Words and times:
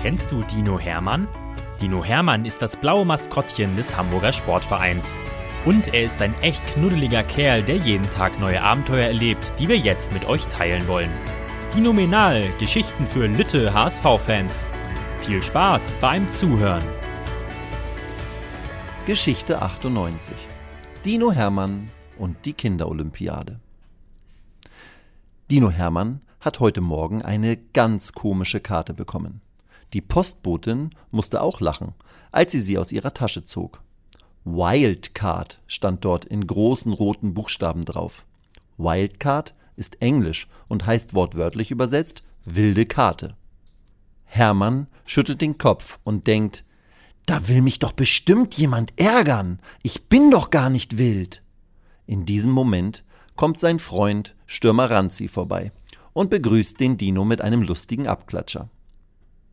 Kennst 0.00 0.30
du 0.30 0.44
Dino 0.44 0.78
Hermann? 0.78 1.26
Dino 1.80 2.04
Hermann 2.04 2.44
ist 2.44 2.62
das 2.62 2.76
blaue 2.76 3.04
Maskottchen 3.04 3.74
des 3.74 3.96
Hamburger 3.96 4.32
Sportvereins. 4.32 5.18
Und 5.64 5.92
er 5.92 6.04
ist 6.04 6.22
ein 6.22 6.34
echt 6.40 6.64
knuddeliger 6.66 7.24
Kerl, 7.24 7.64
der 7.64 7.78
jeden 7.78 8.08
Tag 8.10 8.38
neue 8.38 8.62
Abenteuer 8.62 9.08
erlebt, 9.08 9.52
die 9.58 9.66
wir 9.66 9.76
jetzt 9.76 10.12
mit 10.12 10.24
euch 10.24 10.44
teilen 10.46 10.86
wollen. 10.86 11.10
Dinominal, 11.74 12.48
Geschichten 12.60 13.08
für 13.08 13.26
Lütte 13.26 13.74
HSV-Fans. 13.74 14.66
Viel 15.22 15.42
Spaß 15.42 15.96
beim 16.00 16.28
Zuhören. 16.28 16.84
Geschichte 19.04 19.60
98. 19.60 20.32
Dino 21.04 21.32
Hermann 21.32 21.90
und 22.16 22.44
die 22.44 22.52
Kinderolympiade. 22.52 23.58
Dino 25.50 25.70
Hermann 25.70 26.20
hat 26.38 26.60
heute 26.60 26.80
Morgen 26.80 27.22
eine 27.22 27.56
ganz 27.56 28.12
komische 28.12 28.60
Karte 28.60 28.94
bekommen. 28.94 29.40
Die 29.92 30.00
Postbotin 30.00 30.90
musste 31.10 31.40
auch 31.40 31.60
lachen, 31.60 31.94
als 32.30 32.52
sie 32.52 32.60
sie 32.60 32.78
aus 32.78 32.92
ihrer 32.92 33.14
Tasche 33.14 33.44
zog. 33.44 33.82
Wildcard 34.44 35.60
stand 35.66 36.04
dort 36.04 36.24
in 36.24 36.46
großen 36.46 36.92
roten 36.92 37.34
Buchstaben 37.34 37.84
drauf. 37.84 38.24
Wildcard 38.76 39.54
ist 39.76 40.00
Englisch 40.00 40.48
und 40.68 40.86
heißt 40.86 41.14
wortwörtlich 41.14 41.70
übersetzt 41.70 42.22
wilde 42.44 42.86
Karte. 42.86 43.36
Hermann 44.24 44.86
schüttelt 45.04 45.40
den 45.40 45.58
Kopf 45.58 45.98
und 46.04 46.26
denkt, 46.26 46.64
da 47.26 47.46
will 47.48 47.60
mich 47.60 47.78
doch 47.78 47.92
bestimmt 47.92 48.54
jemand 48.56 48.98
ärgern. 48.98 49.60
Ich 49.82 50.04
bin 50.04 50.30
doch 50.30 50.50
gar 50.50 50.70
nicht 50.70 50.96
wild. 50.96 51.42
In 52.06 52.24
diesem 52.24 52.50
Moment 52.50 53.04
kommt 53.36 53.60
sein 53.60 53.78
Freund 53.78 54.34
Stürmer 54.46 54.90
Ranzi 54.90 55.28
vorbei 55.28 55.72
und 56.14 56.30
begrüßt 56.30 56.80
den 56.80 56.96
Dino 56.96 57.24
mit 57.24 57.42
einem 57.42 57.62
lustigen 57.62 58.06
Abklatscher. 58.06 58.70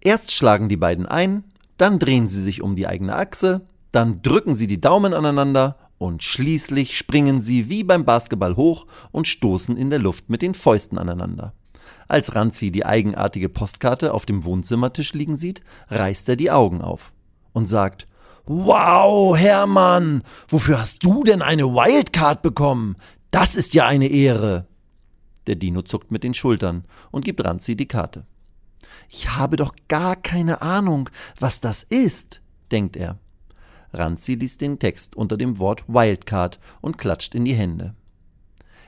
Erst 0.05 0.31
schlagen 0.31 0.69
die 0.69 0.77
beiden 0.77 1.07
ein, 1.07 1.43
dann 1.77 1.97
drehen 1.97 2.27
sie 2.27 2.39
sich 2.39 2.61
um 2.61 2.75
die 2.75 2.85
eigene 2.85 3.15
Achse, 3.15 3.61
dann 3.91 4.21
drücken 4.21 4.53
sie 4.53 4.67
die 4.67 4.79
Daumen 4.79 5.15
aneinander 5.15 5.79
und 5.97 6.21
schließlich 6.21 6.95
springen 6.95 7.41
sie 7.41 7.71
wie 7.71 7.83
beim 7.83 8.05
Basketball 8.05 8.55
hoch 8.55 8.85
und 9.11 9.27
stoßen 9.27 9.75
in 9.75 9.89
der 9.89 9.97
Luft 9.97 10.29
mit 10.29 10.43
den 10.43 10.53
Fäusten 10.53 10.99
aneinander. 10.99 11.53
Als 12.07 12.35
Ranzi 12.35 12.69
die 12.69 12.85
eigenartige 12.85 13.49
Postkarte 13.49 14.13
auf 14.13 14.27
dem 14.27 14.43
Wohnzimmertisch 14.43 15.13
liegen 15.13 15.35
sieht, 15.35 15.61
reißt 15.89 16.29
er 16.29 16.35
die 16.35 16.51
Augen 16.51 16.81
auf 16.83 17.11
und 17.53 17.65
sagt 17.65 18.05
Wow, 18.45 19.35
Hermann, 19.35 20.21
wofür 20.47 20.81
hast 20.81 21.03
du 21.03 21.23
denn 21.23 21.41
eine 21.41 21.63
Wildcard 21.63 22.43
bekommen? 22.43 22.95
Das 23.31 23.55
ist 23.55 23.73
ja 23.73 23.87
eine 23.87 24.09
Ehre. 24.09 24.67
Der 25.47 25.55
Dino 25.55 25.81
zuckt 25.81 26.11
mit 26.11 26.23
den 26.23 26.35
Schultern 26.35 26.85
und 27.09 27.25
gibt 27.25 27.43
Ranzi 27.43 27.75
die 27.75 27.87
Karte. 27.87 28.27
Ich 29.09 29.35
habe 29.35 29.55
doch 29.55 29.75
gar 29.87 30.15
keine 30.15 30.61
Ahnung, 30.61 31.09
was 31.39 31.61
das 31.61 31.83
ist, 31.83 32.41
denkt 32.71 32.95
er. 32.95 33.17
Ranzi 33.93 34.35
liest 34.35 34.61
den 34.61 34.79
Text 34.79 35.15
unter 35.15 35.37
dem 35.37 35.59
Wort 35.59 35.83
Wildcard 35.87 36.59
und 36.81 36.97
klatscht 36.97 37.35
in 37.35 37.45
die 37.45 37.53
Hände. 37.53 37.95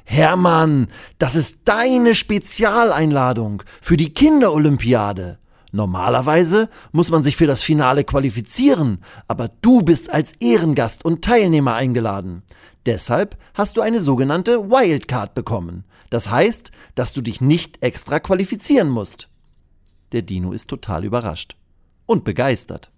Hermann, 0.03 0.87
das 1.17 1.35
ist 1.35 1.61
deine 1.65 2.15
Spezialeinladung 2.15 3.63
für 3.81 3.97
die 3.97 4.13
Kinderolympiade. 4.13 5.37
Normalerweise 5.71 6.69
muss 6.93 7.09
man 7.09 7.23
sich 7.23 7.35
für 7.35 7.47
das 7.47 7.61
Finale 7.61 8.05
qualifizieren, 8.05 9.03
aber 9.27 9.49
du 9.61 9.81
bist 9.81 10.09
als 10.09 10.33
Ehrengast 10.39 11.03
und 11.03 11.23
Teilnehmer 11.23 11.75
eingeladen. 11.75 12.43
Deshalb 12.85 13.37
hast 13.53 13.75
du 13.75 13.81
eine 13.81 14.01
sogenannte 14.01 14.69
Wildcard 14.69 15.33
bekommen. 15.33 15.83
Das 16.09 16.31
heißt, 16.31 16.71
dass 16.95 17.11
du 17.11 17.21
dich 17.21 17.41
nicht 17.41 17.83
extra 17.83 18.21
qualifizieren 18.21 18.87
musst. 18.87 19.27
Der 20.11 20.21
Dino 20.21 20.51
ist 20.51 20.69
total 20.69 21.03
überrascht 21.03 21.55
und 22.05 22.23
begeistert. 22.23 22.91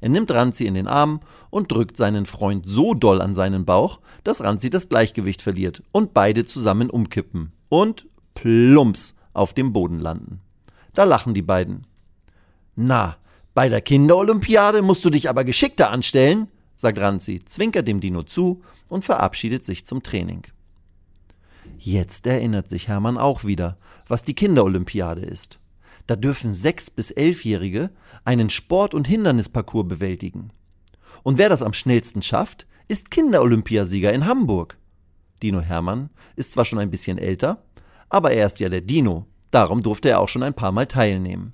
Er 0.00 0.08
nimmt 0.08 0.30
Ranzi 0.30 0.66
in 0.66 0.74
den 0.74 0.86
Arm 0.86 1.20
und 1.50 1.70
drückt 1.70 1.96
seinen 1.96 2.26
Freund 2.26 2.66
so 2.66 2.94
doll 2.94 3.20
an 3.20 3.34
seinen 3.34 3.64
Bauch, 3.64 4.00
dass 4.24 4.42
Ranzi 4.42 4.70
das 4.70 4.88
Gleichgewicht 4.88 5.42
verliert 5.42 5.82
und 5.92 6.14
beide 6.14 6.46
zusammen 6.46 6.90
umkippen 6.90 7.52
und 7.68 8.06
plumps 8.34 9.16
auf 9.34 9.52
dem 9.52 9.72
Boden 9.72 9.98
landen. 9.98 10.40
Da 10.94 11.04
lachen 11.04 11.34
die 11.34 11.42
beiden. 11.42 11.86
Na, 12.76 13.16
bei 13.54 13.68
der 13.68 13.82
Kinderolympiade 13.82 14.82
musst 14.82 15.04
du 15.04 15.10
dich 15.10 15.28
aber 15.28 15.44
geschickter 15.44 15.90
anstellen, 15.90 16.48
sagt 16.74 16.98
Ranzi, 16.98 17.40
zwinkert 17.44 17.86
dem 17.86 18.00
Dino 18.00 18.22
zu 18.22 18.62
und 18.88 19.04
verabschiedet 19.04 19.66
sich 19.66 19.84
zum 19.84 20.02
Training. 20.02 20.46
Jetzt 21.78 22.26
erinnert 22.26 22.70
sich 22.70 22.88
Hermann 22.88 23.18
auch 23.18 23.44
wieder, 23.44 23.76
was 24.06 24.22
die 24.22 24.34
Kinderolympiade 24.34 25.22
ist. 25.22 25.59
Da 26.10 26.16
dürfen 26.16 26.52
sechs 26.52 26.90
bis 26.90 27.12
elfjährige 27.12 27.90
einen 28.24 28.50
Sport- 28.50 28.94
und 28.94 29.06
Hindernisparcours 29.06 29.86
bewältigen. 29.86 30.50
Und 31.22 31.38
wer 31.38 31.48
das 31.48 31.62
am 31.62 31.72
schnellsten 31.72 32.20
schafft, 32.20 32.66
ist 32.88 33.12
Kinderolympiasieger 33.12 34.12
in 34.12 34.26
Hamburg. 34.26 34.76
Dino 35.40 35.60
Hermann 35.60 36.10
ist 36.34 36.50
zwar 36.50 36.64
schon 36.64 36.80
ein 36.80 36.90
bisschen 36.90 37.16
älter, 37.16 37.62
aber 38.08 38.32
er 38.32 38.46
ist 38.46 38.58
ja 38.58 38.68
der 38.68 38.80
Dino, 38.80 39.26
darum 39.52 39.84
durfte 39.84 40.08
er 40.08 40.18
auch 40.18 40.28
schon 40.28 40.42
ein 40.42 40.54
paar 40.54 40.72
Mal 40.72 40.88
teilnehmen. 40.88 41.52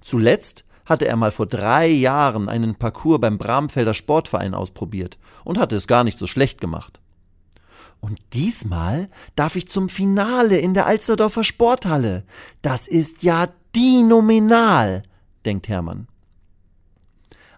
Zuletzt 0.00 0.64
hatte 0.86 1.06
er 1.06 1.16
mal 1.16 1.30
vor 1.30 1.44
drei 1.44 1.88
Jahren 1.88 2.48
einen 2.48 2.76
Parcours 2.76 3.20
beim 3.20 3.36
Bramfelder 3.36 3.92
Sportverein 3.92 4.54
ausprobiert 4.54 5.18
und 5.44 5.58
hatte 5.58 5.76
es 5.76 5.86
gar 5.86 6.04
nicht 6.04 6.16
so 6.16 6.26
schlecht 6.26 6.58
gemacht. 6.58 7.01
Und 8.02 8.18
diesmal 8.32 9.08
darf 9.36 9.54
ich 9.54 9.68
zum 9.68 9.88
Finale 9.88 10.58
in 10.58 10.74
der 10.74 10.86
Alsterdorfer 10.86 11.44
Sporthalle. 11.44 12.24
Das 12.60 12.88
ist 12.88 13.22
ja 13.22 13.48
dinominal, 13.76 15.04
denkt 15.44 15.68
Hermann. 15.68 16.08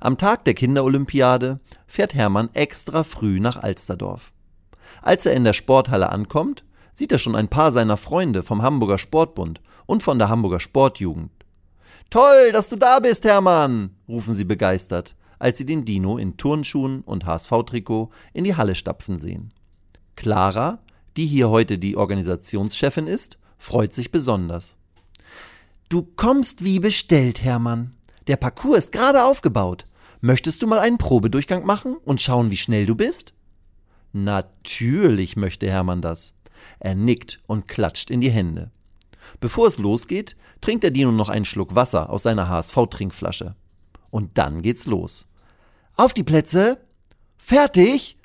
Am 0.01 0.19
Tag 0.19 0.45
der 0.45 0.53
Kinderolympiade 0.53 1.61
fährt 1.87 2.15
Hermann 2.15 2.51
extra 2.53 3.05
früh 3.05 3.41
nach 3.41 3.57
Alsterdorf. 3.57 4.33
Als 5.01 5.25
er 5.25 5.33
in 5.33 5.45
der 5.45 5.55
Sporthalle 5.55 6.11
ankommt, 6.11 6.63
sieht 6.93 7.11
er 7.11 7.19
schon 7.19 7.37
ein 7.37 7.49
paar 7.49 7.73
seiner 7.73 7.97
Freunde 7.97 8.43
vom 8.43 8.61
Hamburger 8.61 8.99
Sportbund 8.99 9.63
und 9.87 10.03
von 10.03 10.19
der 10.19 10.29
Hamburger 10.29 10.61
Sportjugend. 10.61 11.31
Toll, 12.11 12.53
dass 12.53 12.69
du 12.69 12.77
da 12.77 13.01
bist, 13.01 13.25
Hermann, 13.25 13.97
rufen 14.07 14.35
sie 14.35 14.45
begeistert, 14.45 15.17
als 15.39 15.57
sie 15.57 15.65
den 15.65 15.87
Dino 15.87 16.19
in 16.19 16.37
Turnschuhen 16.37 17.01
und 17.01 17.25
HSV-Trikot 17.25 18.11
in 18.35 18.45
die 18.45 18.57
Halle 18.57 18.75
stapfen 18.75 19.19
sehen. 19.19 19.55
Clara, 20.17 20.79
die 21.17 21.27
hier 21.27 21.51
heute 21.51 21.79
die 21.79 21.97
Organisationschefin 21.97 23.07
ist, 23.07 23.39
freut 23.59 23.93
sich 23.93 24.11
besonders. 24.11 24.77
Du 25.89 26.03
kommst 26.03 26.65
wie 26.65 26.81
bestellt, 26.81 27.43
Hermann. 27.43 27.95
Der 28.27 28.37
Parcours 28.37 28.79
ist 28.79 28.93
gerade 28.93 29.25
aufgebaut. 29.25 29.85
Möchtest 30.21 30.63
du 30.63 30.67
mal 30.67 30.79
einen 30.79 30.99
Probedurchgang 30.99 31.67
machen 31.67 31.97
und 32.05 32.21
schauen, 32.21 32.51
wie 32.51 32.57
schnell 32.57 32.87
du 32.87 32.95
bist? 32.95 33.35
Natürlich 34.13 35.37
möchte 35.37 35.69
Hermann 35.69 36.01
das. 36.01 36.35
Er 36.81 36.95
nickt 36.95 37.41
und 37.47 37.69
klatscht 37.69 38.11
in 38.11 38.21
die 38.21 38.31
Hände. 38.31 38.71
Bevor 39.41 39.69
es 39.69 39.79
losgeht, 39.79 40.37
trinkt 40.61 40.85
der 40.85 40.91
Dino 40.91 41.13
noch 41.13 41.29
einen 41.29 41.45
Schluck 41.45 41.75
Wasser 41.75 42.11
aus 42.11 42.23
seiner 42.23 42.49
HSV-Trinkflasche. 42.49 43.55
Und 44.11 44.39
dann 44.39 44.63
geht's 44.63 44.87
los. 44.87 45.27
Auf 45.97 46.15
die 46.15 46.25
Plätze! 46.25 46.79
Fertig! 47.37 48.17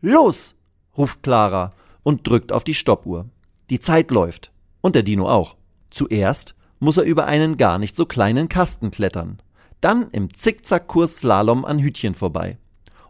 Los! 0.00 0.57
Ruft 0.98 1.22
Clara 1.22 1.72
und 2.02 2.26
drückt 2.26 2.52
auf 2.52 2.64
die 2.64 2.74
Stoppuhr. 2.74 3.26
Die 3.70 3.80
Zeit 3.80 4.10
läuft. 4.10 4.52
Und 4.80 4.94
der 4.94 5.02
Dino 5.02 5.28
auch. 5.28 5.56
Zuerst 5.90 6.54
muss 6.80 6.96
er 6.96 7.04
über 7.04 7.26
einen 7.26 7.56
gar 7.56 7.78
nicht 7.78 7.96
so 7.96 8.06
kleinen 8.06 8.48
Kasten 8.48 8.90
klettern. 8.90 9.38
Dann 9.80 10.10
im 10.10 10.32
Zickzackkurs 10.34 11.18
Slalom 11.18 11.64
an 11.64 11.78
Hütchen 11.78 12.14
vorbei. 12.14 12.58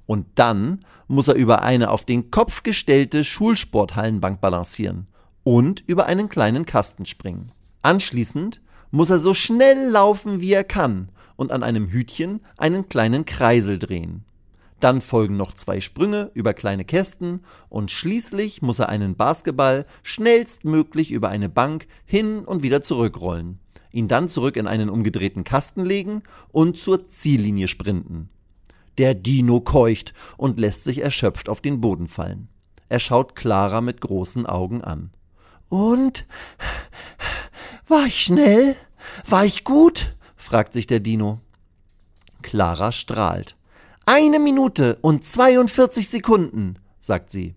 Und 0.07 0.27
dann 0.37 0.85
muss 1.07 1.29
er 1.29 1.35
über 1.35 1.63
eine 1.63 1.91
auf 1.91 2.05
den 2.05 2.31
Kopf 2.31 2.63
gestellte 2.63 3.25
Schulsporthallenbank 3.25 4.41
balancieren 4.41 5.07
und 5.45 5.83
über 5.87 6.07
einen 6.07 6.29
kleinen 6.29 6.67
Kasten 6.67 7.07
springen. 7.07 7.53
Anschließend 7.83 8.61
muss 8.91 9.11
er 9.11 9.19
so 9.19 9.35
schnell 9.35 9.89
laufen, 9.89 10.41
wie 10.41 10.53
er 10.53 10.65
kann 10.65 11.11
und 11.37 11.53
an 11.53 11.63
einem 11.63 11.89
Hütchen 11.89 12.41
einen 12.57 12.89
kleinen 12.89 13.25
Kreisel 13.25 13.79
drehen. 13.79 14.25
Dann 14.81 15.01
folgen 15.01 15.37
noch 15.37 15.53
zwei 15.55 15.81
Sprünge 15.81 16.31
über 16.35 16.55
kleine 16.55 16.85
Kästen 16.85 17.45
und 17.69 17.91
schließlich 17.91 18.63
muss 18.63 18.79
er 18.79 18.89
einen 18.89 19.17
Basketball 19.17 19.87
schnellstmöglich 20.03 21.11
über 21.11 21.29
eine 21.31 21.49
Bank 21.49 21.87
hin 22.05 22.45
und 22.45 22.63
wieder 22.63 22.81
zurückrollen, 22.81 23.59
ihn 23.91 24.07
dann 24.07 24.29
zurück 24.29 24.57
in 24.57 24.69
einen 24.69 24.89
umgedrehten 24.89 25.43
Kasten 25.43 25.85
legen 25.85 26.23
und 26.53 26.79
zur 26.79 27.09
Ziellinie 27.09 27.67
sprinten. 27.67 28.29
Der 28.99 29.15
Dino 29.15 29.61
keucht 29.61 30.13
und 30.37 30.61
lässt 30.61 30.85
sich 30.85 31.03
erschöpft 31.03 31.49
auf 31.49 31.61
den 31.61 31.81
Boden 31.81 32.09
fallen. 32.09 32.49
Er 32.89 33.01
schaut 33.01 33.35
Clara 33.35 33.81
mit 33.81 34.01
großen 34.01 34.47
Augen 34.47 34.83
an. 34.83 35.11
Und? 35.69 36.27
War 37.87 38.07
ich 38.07 38.23
schnell? 38.23 38.77
War 39.27 39.45
ich 39.45 39.65
gut? 39.65 40.17
fragt 40.37 40.73
sich 40.73 40.87
der 40.87 41.01
Dino. 41.01 41.41
Clara 42.43 42.93
strahlt. 42.93 43.58
Eine 44.11 44.39
Minute 44.39 44.97
und 45.03 45.23
42 45.23 46.09
Sekunden, 46.09 46.79
sagt 46.99 47.29
sie. 47.29 47.55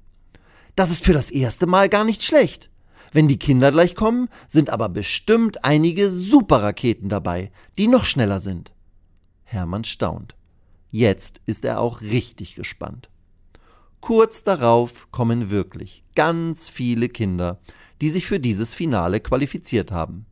Das 0.75 0.92
ist 0.92 1.06
für 1.06 1.13
das 1.13 1.31
erste 1.31 1.65
Mal 1.65 1.88
gar 1.88 2.03
nicht 2.03 2.24
schlecht. 2.24 2.69
Wenn 3.13 3.30
die 3.30 3.39
Kinder 3.39 3.71
gleich 3.71 3.95
kommen, 3.95 4.27
sind 4.50 4.69
aber 4.69 4.89
bestimmt 4.89 5.63
einige 5.63 6.09
Superraketen 6.09 7.07
dabei, 7.07 7.53
die 7.77 7.88
noch 7.88 8.03
schneller 8.03 8.42
sind. 8.42 8.74
Hermann 9.45 9.86
staunt. 9.86 10.36
Jetzt 10.89 11.39
ist 11.45 11.63
er 11.63 11.80
auch 11.80 12.01
richtig 12.01 12.56
gespannt. 12.56 13.09
Kurz 14.01 14.44
darauf 14.44 15.09
kommen 15.09 15.51
wirklich 15.51 16.03
ganz 16.15 16.68
viele 16.68 17.07
Kinder, 17.07 17.62
die 18.01 18.09
sich 18.09 18.27
für 18.27 18.42
dieses 18.42 18.74
Finale 18.74 19.21
qualifiziert 19.21 19.94
haben. 19.94 20.25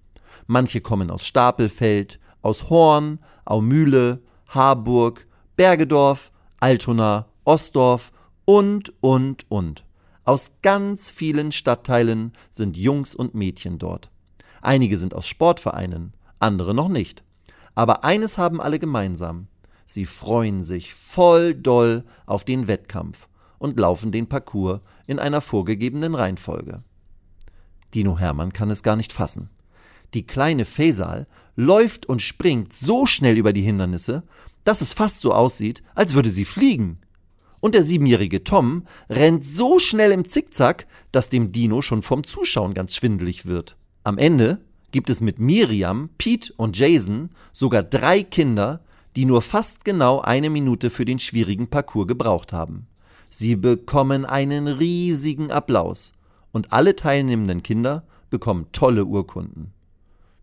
Manche 0.48 0.82
kommen 0.82 1.12
aus 1.12 1.26
Stapelfeld, 1.26 2.20
aus 2.42 2.70
Horn, 2.70 3.20
Aumühle, 3.46 4.22
Harburg, 4.48 5.29
Bergedorf, 5.60 6.32
Altona, 6.62 7.26
Ostdorf 7.44 8.14
und, 8.46 8.94
und, 9.02 9.46
und. 9.52 9.84
Aus 10.24 10.52
ganz 10.62 11.12
vielen 11.12 11.52
Stadtteilen 11.52 12.32
sind 12.50 12.78
Jungs 12.78 13.14
und 13.14 13.36
Mädchen 13.36 13.78
dort. 13.78 14.10
Einige 14.62 14.98
sind 14.98 15.14
aus 15.14 15.28
Sportvereinen, 15.28 16.14
andere 16.40 16.74
noch 16.74 16.88
nicht. 16.88 17.26
Aber 17.76 18.06
eines 18.06 18.38
haben 18.38 18.62
alle 18.62 18.80
gemeinsam. 18.80 19.48
Sie 19.86 20.06
freuen 20.06 20.64
sich 20.64 20.94
voll 20.94 21.56
doll 21.56 22.06
auf 22.26 22.46
den 22.46 22.70
Wettkampf 22.70 23.28
und 23.58 23.78
laufen 23.78 24.14
den 24.14 24.30
Parcours 24.30 24.80
in 25.08 25.20
einer 25.20 25.42
vorgegebenen 25.42 26.16
Reihenfolge. 26.16 26.84
Dino 27.94 28.18
Hermann 28.18 28.54
kann 28.54 28.70
es 28.70 28.82
gar 28.82 28.96
nicht 28.96 29.12
fassen. 29.12 29.50
Die 30.14 30.26
kleine 30.26 30.64
Faisal 30.64 31.28
läuft 31.58 32.06
und 32.06 32.22
springt 32.22 32.72
so 32.72 33.06
schnell 33.06 33.38
über 33.38 33.52
die 33.52 33.62
Hindernisse, 33.62 34.24
dass 34.70 34.82
es 34.82 34.94
fast 34.94 35.22
so 35.22 35.34
aussieht, 35.34 35.82
als 35.96 36.14
würde 36.14 36.30
sie 36.30 36.46
fliegen. 36.46 37.00
Und 37.60 37.74
der 37.74 37.84
siebenjährige 37.84 38.44
Tom 38.44 38.86
rennt 39.10 39.44
so 39.44 39.80
schnell 39.80 40.12
im 40.12 40.30
Zickzack, 40.30 40.86
dass 41.12 41.30
dem 41.30 41.52
Dino 41.52 41.82
schon 41.82 42.04
vom 42.04 42.24
Zuschauen 42.24 42.76
ganz 42.76 42.96
schwindelig 42.96 43.48
wird. 43.48 43.78
Am 44.04 44.20
Ende 44.20 44.62
gibt 44.92 45.10
es 45.10 45.22
mit 45.22 45.40
Miriam, 45.40 46.12
Pete 46.20 46.54
und 46.56 46.78
Jason 46.78 47.32
sogar 47.52 47.82
drei 47.82 48.22
Kinder, 48.22 48.82
die 49.16 49.26
nur 49.26 49.42
fast 49.42 49.86
genau 49.86 50.22
eine 50.22 50.52
Minute 50.52 50.92
für 50.92 51.04
den 51.04 51.18
schwierigen 51.18 51.68
Parcours 51.68 52.06
gebraucht 52.06 52.54
haben. 52.54 52.86
Sie 53.32 53.56
bekommen 53.56 54.24
einen 54.24 54.68
riesigen 54.68 55.50
Applaus 55.50 56.14
und 56.52 56.74
alle 56.74 56.96
teilnehmenden 56.96 57.64
Kinder 57.64 58.04
bekommen 58.30 58.68
tolle 58.72 59.06
Urkunden. 59.06 59.74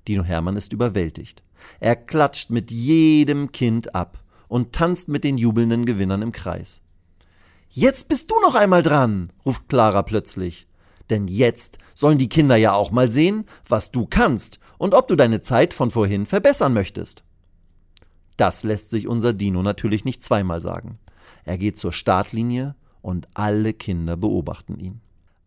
Dino 0.09 0.25
Hermann 0.25 0.57
ist 0.57 0.73
überwältigt. 0.73 1.43
Er 1.81 1.97
klatscht 1.97 2.51
mit 2.51 2.71
jedem 2.71 3.53
Kind 3.53 3.95
ab 3.95 4.23
und 4.49 4.73
tanzt 4.73 5.09
mit 5.09 5.25
den 5.25 5.39
jubelnden 5.39 5.85
Gewinnern 5.87 6.23
im 6.23 6.33
Kreis. 6.33 6.83
Jetzt 7.71 8.09
bist 8.09 8.31
du 8.31 8.41
noch 8.41 8.55
einmal 8.55 8.83
dran, 8.83 9.33
ruft 9.45 9.69
Clara 9.69 10.03
plötzlich. 10.03 10.67
Denn 11.11 11.29
jetzt 11.29 11.79
sollen 11.95 12.19
die 12.19 12.29
Kinder 12.29 12.57
ja 12.57 12.73
auch 12.73 12.91
mal 12.91 13.11
sehen, 13.11 13.45
was 13.69 13.93
du 13.93 14.07
kannst 14.07 14.61
und 14.79 14.95
ob 14.95 15.09
du 15.09 15.17
deine 15.17 15.41
Zeit 15.41 15.75
von 15.75 15.91
vorhin 15.91 16.27
verbessern 16.27 16.73
möchtest. 16.73 17.25
Das 18.37 18.65
lässt 18.65 18.91
sich 18.91 19.09
unser 19.09 19.33
Dino 19.33 19.63
natürlich 19.63 20.05
nicht 20.05 20.23
zweimal 20.23 20.61
sagen. 20.61 20.99
Er 21.45 21.59
geht 21.59 21.79
zur 21.79 21.93
Startlinie 21.93 22.75
und 23.03 23.29
alle 23.35 23.73
Kinder 23.73 24.17
beobachten 24.17 24.79
ihn. 24.79 25.01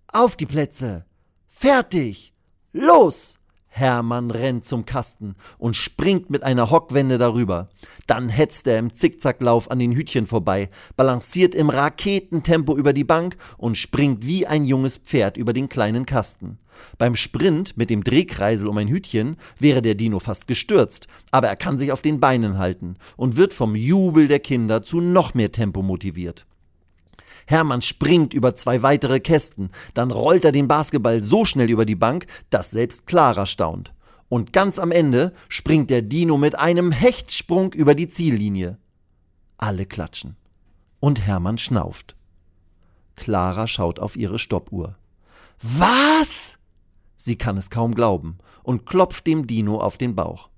Auf 0.08 0.36
die 0.36 0.46
Plätze! 0.46 1.06
Fertig! 1.48 2.34
Los! 2.72 3.39
Hermann 3.70 4.32
rennt 4.32 4.66
zum 4.66 4.86
Kasten 4.86 5.36
und 5.58 5.76
springt 5.76 6.30
mit 6.30 6.44
einer 6.44 6.70
Hockwende 6.72 7.18
darüber. 7.18 7.70
Dann 8.08 8.30
hetzt 8.30 8.68
er 8.68 8.80
im 8.80 8.94
Zickzacklauf 8.94 9.72
an 9.72 9.80
den 9.80 9.94
Hütchen 9.94 10.26
vorbei, 10.26 10.70
balanciert 10.98 11.56
im 11.56 11.70
Raketentempo 11.70 12.76
über 12.76 12.94
die 12.94 13.04
Bank 13.04 13.38
und 13.58 13.78
springt 13.78 14.26
wie 14.26 14.48
ein 14.48 14.66
junges 14.66 14.98
Pferd 14.98 15.38
über 15.38 15.54
den 15.54 15.70
kleinen 15.70 16.06
Kasten. 16.06 16.58
Beim 16.98 17.16
Sprint 17.16 17.78
mit 17.78 17.90
dem 17.90 18.04
Drehkreisel 18.04 18.68
um 18.68 18.78
ein 18.78 18.88
Hütchen 18.88 19.38
wäre 19.58 19.82
der 19.82 19.96
Dino 19.96 20.20
fast 20.20 20.48
gestürzt, 20.48 21.08
aber 21.32 21.48
er 21.48 21.56
kann 21.56 21.78
sich 21.78 21.92
auf 21.92 22.02
den 22.02 22.20
Beinen 22.20 22.58
halten 22.58 22.96
und 23.18 23.38
wird 23.38 23.54
vom 23.54 23.76
Jubel 23.76 24.28
der 24.28 24.40
Kinder 24.40 24.82
zu 24.82 25.02
noch 25.02 25.34
mehr 25.34 25.52
Tempo 25.52 25.82
motiviert. 25.82 26.46
Hermann 27.50 27.82
springt 27.82 28.36
über 28.36 28.56
zwei 28.56 28.84
weitere 28.84 29.20
Kästen, 29.20 29.72
dann 29.96 30.12
rollt 30.12 30.46
er 30.46 30.52
den 30.52 30.68
Basketball 30.68 31.20
so 31.24 31.46
schnell 31.46 31.72
über 31.72 31.84
die 31.84 31.96
Bank, 31.96 32.28
dass 32.52 32.70
selbst 32.70 33.08
Clara 33.08 33.48
staunt. 33.48 33.92
Und 34.28 34.54
ganz 34.54 34.78
am 34.78 34.92
Ende 34.92 35.34
springt 35.48 35.90
der 35.90 36.04
Dino 36.04 36.38
mit 36.38 36.60
einem 36.60 36.92
Hechtsprung 36.92 37.74
über 37.74 37.96
die 37.96 38.08
Ziellinie. 38.08 38.78
Alle 39.58 39.88
klatschen. 39.88 40.36
Und 41.00 41.26
Hermann 41.26 41.58
schnauft. 41.58 42.16
Clara 43.16 43.66
schaut 43.66 44.00
auf 44.00 44.16
ihre 44.16 44.38
Stoppuhr. 44.38 44.96
Was? 45.60 46.60
Sie 47.16 47.36
kann 47.36 47.58
es 47.58 47.72
kaum 47.72 47.96
glauben 47.96 48.38
und 48.62 48.86
klopft 48.86 49.26
dem 49.26 49.48
Dino 49.48 49.80
auf 49.80 49.98
den 49.98 50.14
Bauch. 50.14 50.50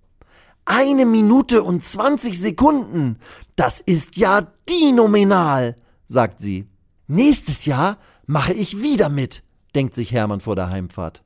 Eine 0.65 1.05
Minute 1.05 1.63
und 1.63 1.85
zwanzig 1.85 2.37
Sekunden. 2.37 3.17
Das 3.55 3.79
ist 3.79 4.17
ja 4.17 4.45
dinominal, 4.67 5.77
sagt 6.05 6.41
sie. 6.41 6.67
Nächstes 7.13 7.65
Jahr 7.65 7.97
mache 8.25 8.53
ich 8.53 8.83
wieder 8.83 9.09
mit, 9.09 9.43
denkt 9.75 9.95
sich 9.95 10.13
Hermann 10.13 10.39
vor 10.39 10.55
der 10.55 10.69
Heimfahrt. 10.69 11.23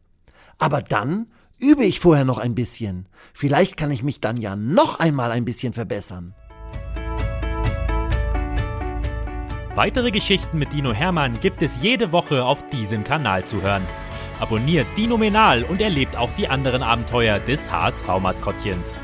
Aber 0.57 0.81
dann 0.81 1.27
übe 1.59 1.83
ich 1.83 1.99
vorher 1.99 2.25
noch 2.25 2.39
ein 2.39 2.55
bisschen. 2.55 3.07
Vielleicht 3.33 3.77
kann 3.77 3.91
ich 3.91 4.01
mich 4.01 4.19
dann 4.19 4.35
ja 4.37 4.55
noch 4.55 4.99
einmal 4.99 5.29
ein 5.29 5.45
bisschen 5.45 5.73
verbessern. 5.73 6.33
Weitere 9.75 10.09
Geschichten 10.09 10.57
mit 10.57 10.73
Dino 10.73 10.91
Hermann 10.91 11.39
gibt 11.39 11.61
es 11.61 11.79
jede 11.79 12.11
Woche 12.11 12.43
auf 12.43 12.67
diesem 12.69 13.03
Kanal 13.03 13.45
zu 13.45 13.61
hören. 13.61 13.83
Abonniert 14.39 14.87
Dino 14.97 15.17
Menal 15.17 15.61
und 15.61 15.83
erlebt 15.83 16.17
auch 16.17 16.31
die 16.31 16.47
anderen 16.47 16.81
Abenteuer 16.81 17.37
des 17.37 17.71
HSV-Maskottchens. 17.71 19.01